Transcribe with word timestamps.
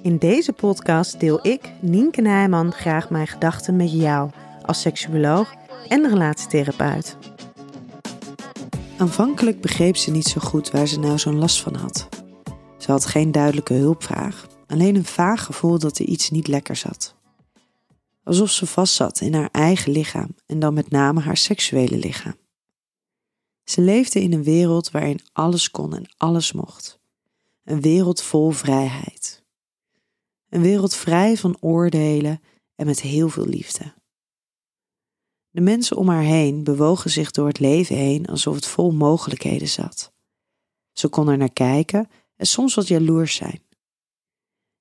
In 0.00 0.18
deze 0.18 0.52
podcast 0.52 1.20
deel 1.20 1.46
ik, 1.46 1.72
Nienke 1.80 2.20
Nijman, 2.20 2.72
graag 2.72 3.10
mijn 3.10 3.26
gedachten 3.26 3.76
met 3.76 3.92
jou 3.92 4.30
als 4.62 4.80
seksuoloog 4.80 5.54
en 5.88 6.08
relatietherapeut. 6.08 7.16
Aanvankelijk 8.98 9.60
begreep 9.60 9.96
ze 9.96 10.10
niet 10.10 10.26
zo 10.26 10.40
goed 10.40 10.70
waar 10.70 10.86
ze 10.86 10.98
nou 10.98 11.18
zo'n 11.18 11.38
last 11.38 11.62
van 11.62 11.74
had. 11.74 12.08
Ze 12.78 12.90
had 12.90 13.06
geen 13.06 13.32
duidelijke 13.32 13.74
hulpvraag, 13.74 14.46
alleen 14.66 14.96
een 14.96 15.04
vaag 15.04 15.44
gevoel 15.44 15.78
dat 15.78 15.98
er 15.98 16.06
iets 16.06 16.30
niet 16.30 16.48
lekker 16.48 16.76
zat. 16.76 17.14
Alsof 18.24 18.50
ze 18.50 18.66
vastzat 18.66 19.20
in 19.20 19.34
haar 19.34 19.48
eigen 19.52 19.92
lichaam 19.92 20.34
en 20.46 20.58
dan 20.58 20.74
met 20.74 20.90
name 20.90 21.20
haar 21.20 21.36
seksuele 21.36 21.96
lichaam. 21.96 22.36
Ze 23.64 23.80
leefde 23.80 24.22
in 24.22 24.32
een 24.32 24.44
wereld 24.44 24.90
waarin 24.90 25.20
alles 25.32 25.70
kon 25.70 25.94
en 25.94 26.14
alles 26.16 26.52
mocht. 26.52 27.00
Een 27.64 27.80
wereld 27.80 28.22
vol 28.22 28.50
vrijheid. 28.50 29.41
Een 30.52 30.62
wereld 30.62 30.94
vrij 30.94 31.36
van 31.36 31.56
oordelen 31.60 32.40
en 32.74 32.86
met 32.86 33.00
heel 33.00 33.28
veel 33.28 33.46
liefde. 33.46 33.94
De 35.50 35.60
mensen 35.60 35.96
om 35.96 36.08
haar 36.08 36.22
heen 36.22 36.64
bewogen 36.64 37.10
zich 37.10 37.30
door 37.30 37.46
het 37.46 37.58
leven 37.58 37.96
heen 37.96 38.26
alsof 38.26 38.54
het 38.54 38.66
vol 38.66 38.90
mogelijkheden 38.90 39.68
zat. 39.68 40.12
Ze 40.92 41.08
kon 41.08 41.28
er 41.28 41.36
naar 41.36 41.52
kijken 41.52 42.10
en 42.36 42.46
soms 42.46 42.74
wat 42.74 42.88
jaloers 42.88 43.34
zijn. 43.34 43.62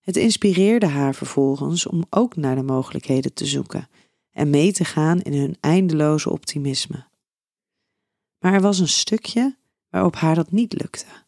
Het 0.00 0.16
inspireerde 0.16 0.86
haar 0.86 1.14
vervolgens 1.14 1.86
om 1.86 2.04
ook 2.10 2.36
naar 2.36 2.54
de 2.54 2.62
mogelijkheden 2.62 3.34
te 3.34 3.46
zoeken 3.46 3.88
en 4.30 4.50
mee 4.50 4.72
te 4.72 4.84
gaan 4.84 5.20
in 5.20 5.32
hun 5.32 5.56
eindeloze 5.60 6.30
optimisme. 6.30 7.06
Maar 8.38 8.52
er 8.52 8.60
was 8.60 8.78
een 8.78 8.88
stukje 8.88 9.56
waarop 9.88 10.14
haar 10.14 10.34
dat 10.34 10.50
niet 10.50 10.72
lukte. 10.72 11.26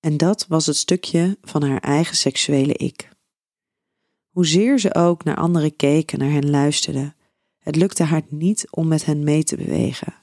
En 0.00 0.16
dat 0.16 0.46
was 0.46 0.66
het 0.66 0.76
stukje 0.76 1.38
van 1.42 1.62
haar 1.62 1.80
eigen 1.80 2.16
seksuele 2.16 2.74
ik. 2.74 3.12
Hoezeer 4.34 4.78
ze 4.78 4.94
ook 4.94 5.24
naar 5.24 5.36
anderen 5.36 5.76
keken, 5.76 6.18
naar 6.18 6.30
hen 6.30 6.50
luisterde, 6.50 7.14
het 7.58 7.76
lukte 7.76 8.02
haar 8.02 8.22
niet 8.28 8.66
om 8.70 8.88
met 8.88 9.04
hen 9.04 9.24
mee 9.24 9.44
te 9.44 9.56
bewegen. 9.56 10.14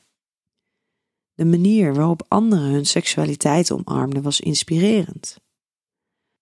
De 1.33 1.45
manier 1.45 1.93
waarop 1.93 2.25
anderen 2.27 2.71
hun 2.71 2.85
seksualiteit 2.85 3.71
omarmden 3.71 4.21
was 4.21 4.39
inspirerend. 4.39 5.37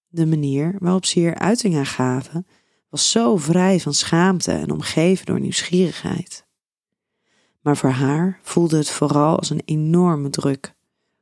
De 0.07 0.25
manier 0.25 0.75
waarop 0.79 1.05
ze 1.05 1.19
hier 1.19 1.35
uiting 1.35 1.75
aan 1.75 1.85
gaven 1.85 2.47
was 2.89 3.11
zo 3.11 3.37
vrij 3.37 3.79
van 3.79 3.93
schaamte 3.93 4.51
en 4.51 4.71
omgeven 4.71 5.25
door 5.25 5.39
nieuwsgierigheid. 5.39 6.45
Maar 7.61 7.77
voor 7.77 7.89
haar 7.89 8.39
voelde 8.41 8.77
het 8.77 8.89
vooral 8.89 9.37
als 9.37 9.49
een 9.49 9.61
enorme 9.65 10.29
druk 10.29 10.75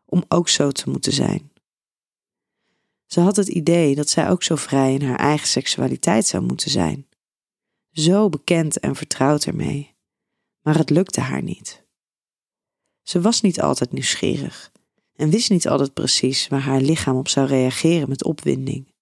om 0.06 0.24
ook 0.28 0.50
zo 0.50 0.72
te 0.72 0.90
moeten 0.90 1.14
zijn. 1.14 1.52
Ze 3.08 3.20
had 3.20 3.36
het 3.36 3.48
idee 3.48 3.96
dat 3.96 4.10
zij 4.10 4.30
ook 4.30 4.44
zo 4.44 4.56
vrij 4.56 4.94
in 4.94 5.02
haar 5.02 5.20
eigen 5.20 5.48
seksualiteit 5.48 6.26
zou 6.26 6.44
moeten 6.44 6.72
zijn. 6.72 7.08
Zo 7.92 8.30
bekend 8.30 8.80
en 8.80 8.96
vertrouwd 8.96 9.46
ermee. 9.46 9.96
Maar 10.62 10.78
het 10.78 10.90
lukte 10.90 11.22
haar 11.22 11.44
niet. 11.44 11.86
Ze 13.02 13.22
was 13.22 13.42
niet 13.42 13.62
altijd 13.62 13.92
nieuwsgierig 13.92 14.72
en 15.14 15.30
wist 15.30 15.50
niet 15.50 15.68
altijd 15.68 15.94
precies 15.94 16.48
waar 16.48 16.62
haar 16.62 16.82
lichaam 16.82 17.16
op 17.16 17.28
zou 17.28 17.48
reageren 17.48 18.10
met 18.10 18.24
opwinding. 18.24 18.96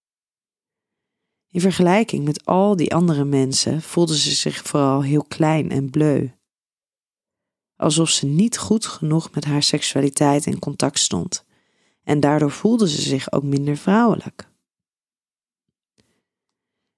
In 1.49 1.61
vergelijking 1.61 2.25
met 2.25 2.45
al 2.45 2.75
die 2.75 2.93
andere 2.93 3.25
mensen 3.25 3.81
voelde 3.81 4.17
ze 4.17 4.31
zich 4.31 4.63
vooral 4.63 5.03
heel 5.03 5.23
klein 5.23 5.71
en 5.71 5.89
bleu. 5.89 6.29
Alsof 7.75 8.09
ze 8.09 8.25
niet 8.25 8.57
goed 8.57 8.85
genoeg 8.85 9.31
met 9.31 9.45
haar 9.45 9.63
seksualiteit 9.63 10.45
in 10.45 10.59
contact 10.59 10.99
stond, 10.99 11.45
en 12.05 12.19
daardoor 12.19 12.51
voelde 12.51 12.89
ze 12.89 13.01
zich 13.01 13.31
ook 13.31 13.43
minder 13.43 13.77
vrouwelijk. 13.77 14.49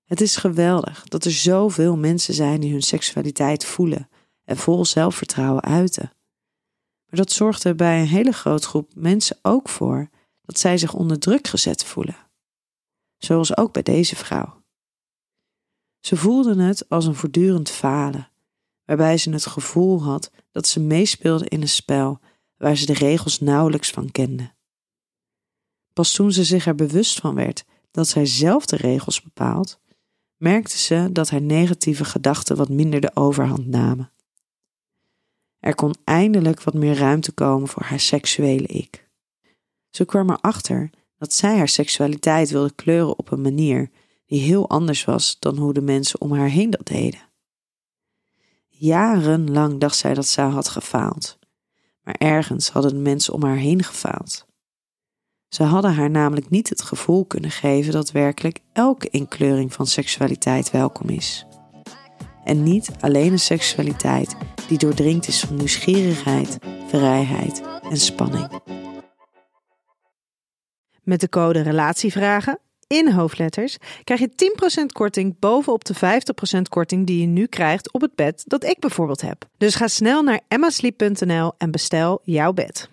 Het 0.04 0.22
is 0.22 0.36
geweldig 0.36 1.04
dat 1.04 1.26
er 1.26 1.32
zoveel 1.32 1.98
mensen 1.98 2.34
zijn 2.34 2.60
die 2.60 2.72
hun 2.72 2.82
seksualiteit 2.82 3.66
voelen 3.66 4.10
en 4.44 4.58
vol 4.58 4.86
zelfvertrouwen 4.86 5.64
uiten. 5.64 6.12
Maar 7.10 7.20
dat 7.20 7.32
zorgt 7.32 7.64
er 7.64 7.76
bij 7.76 8.00
een 8.00 8.08
hele 8.08 8.32
grote 8.32 8.68
groep 8.68 8.92
mensen 8.96 9.38
ook 9.42 9.70
voor 9.70 10.10
dat 10.42 10.60
zij 10.60 10.78
zich 10.78 10.94
onder 10.94 11.20
druk 11.20 11.48
gezet 11.48 11.84
voelen. 11.84 12.18
Zoals 13.18 13.58
ook 13.58 13.74
bij 13.74 13.84
deze 13.84 14.16
vrouw. 14.16 14.64
Ze 16.00 16.16
voelden 16.16 16.60
het 16.60 16.90
als 16.90 17.06
een 17.06 17.16
voortdurend 17.16 17.70
falen, 17.70 18.32
waarbij 18.86 19.18
ze 19.18 19.30
het 19.30 19.46
gevoel 19.46 20.04
had 20.04 20.32
dat 20.52 20.68
ze 20.68 20.80
meespeelde 20.80 21.46
in 21.46 21.62
een 21.62 21.70
spel 21.70 22.20
waar 22.58 22.76
ze 22.76 22.86
de 22.86 22.94
regels 22.94 23.40
nauwelijks 23.40 23.90
van 23.90 24.12
kende. 24.12 24.56
Pas 25.98 26.12
toen 26.12 26.32
ze 26.32 26.44
zich 26.44 26.68
er 26.68 26.76
bewust 26.76 27.20
van 27.20 27.36
werd 27.36 27.66
dat 27.92 28.08
zij 28.08 28.26
zelf 28.26 28.66
de 28.66 28.76
regels 28.76 29.22
bepaalt, 29.22 29.80
merkte 30.36 30.78
ze 30.78 31.10
dat 31.12 31.30
haar 31.30 31.42
negatieve 31.42 32.06
gedachten 32.06 32.56
wat 32.56 32.70
minder 32.70 33.02
de 33.02 33.12
overhand 33.16 33.68
namen. 33.68 34.12
Er 35.60 35.76
kon 35.76 35.96
eindelijk 36.04 36.64
wat 36.64 36.74
meer 36.74 36.96
ruimte 36.96 37.32
komen 37.32 37.68
voor 37.68 37.84
haar 37.84 38.00
seksuele 38.00 38.68
ik. 38.68 39.10
Ze 39.90 40.06
kwam 40.06 40.30
erachter 40.30 40.90
dat 41.18 41.34
zij 41.34 41.58
haar 41.58 41.68
seksualiteit 41.68 42.50
wilde 42.50 42.74
kleuren 42.74 43.18
op 43.18 43.32
een 43.32 43.42
manier 43.42 43.90
die 44.26 44.42
heel 44.42 44.70
anders 44.70 45.06
was 45.06 45.40
dan 45.40 45.58
hoe 45.58 45.74
de 45.74 45.82
mensen 45.82 46.22
om 46.22 46.32
haar 46.32 46.50
heen 46.50 46.70
dat 46.70 46.88
deden. 46.88 47.30
Jarenlang 48.68 49.80
dacht 49.80 49.98
zij 49.98 50.14
dat 50.14 50.28
zij 50.28 50.46
had 50.46 50.68
gefaald, 50.68 51.40
maar 52.02 52.16
ergens 52.18 52.70
hadden 52.70 52.94
de 52.94 53.00
mensen 53.00 53.34
om 53.34 53.44
haar 53.44 53.58
heen 53.58 53.84
gefaald. 53.84 54.48
Ze 55.50 55.64
hadden 55.64 55.94
haar 55.94 56.10
namelijk 56.10 56.50
niet 56.50 56.70
het 56.70 56.82
gevoel 56.82 57.26
kunnen 57.26 57.52
geven 57.52 57.94
dat 57.94 58.12
werkelijk 58.12 58.60
elke 58.74 59.10
inkleuring 59.10 59.74
van 59.74 59.88
seksualiteit 59.88 60.72
welkom 60.72 61.10
is. 61.10 61.46
En 62.44 62.64
niet 62.64 62.92
alleen 63.00 63.32
een 63.32 63.40
seksualiteit 63.40 64.36
die 64.68 64.78
doordringt 64.78 65.28
is 65.28 65.40
van 65.40 65.56
nieuwsgierigheid, 65.56 66.58
vrijheid 66.88 67.62
en 67.90 67.98
spanning. 67.98 68.62
Met 71.04 71.20
de 71.20 71.30
code 71.30 71.62
Relatievragen 71.62 72.60
in 72.88 73.12
hoofdletters 73.12 73.78
krijg 74.04 74.20
je 74.20 74.52
10% 74.82 74.86
korting 74.86 75.40
bovenop 75.40 75.86
de 75.86 75.96
50% 75.96 76.62
korting 76.70 77.08
die 77.08 77.22
je 77.22 77.28
nu 77.28 77.46
krijgt 77.46 77.94
op 77.94 78.02
het 78.02 78.16
bed 78.16 78.44
dat 78.46 78.64
ik 78.64 78.80
bijvoorbeeld 78.80 79.22
heb. 79.22 79.46
Dus 79.58 79.76
ga 79.76 79.88
snel 79.88 80.24
naar 80.24 80.42
emmasleep.nl 80.48 81.54
en 81.58 81.72
bestel 81.72 82.22
jouw 82.24 82.54
bed. 82.54 82.90